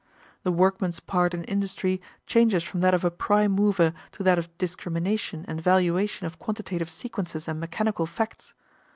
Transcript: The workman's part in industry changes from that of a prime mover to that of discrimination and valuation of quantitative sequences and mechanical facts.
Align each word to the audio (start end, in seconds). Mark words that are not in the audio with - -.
The 0.41 0.51
workman's 0.51 0.99
part 0.99 1.31
in 1.35 1.43
industry 1.43 2.01
changes 2.25 2.63
from 2.63 2.79
that 2.81 2.95
of 2.95 3.05
a 3.05 3.11
prime 3.11 3.51
mover 3.51 3.93
to 4.13 4.23
that 4.23 4.39
of 4.39 4.49
discrimination 4.57 5.45
and 5.47 5.61
valuation 5.61 6.25
of 6.25 6.39
quantitative 6.39 6.89
sequences 6.89 7.47
and 7.47 7.59
mechanical 7.59 8.07
facts. 8.07 8.55